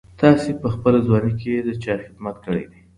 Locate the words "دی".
2.71-2.79